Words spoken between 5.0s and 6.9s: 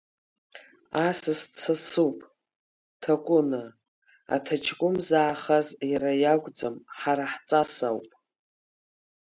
заахаз иара иакәӡам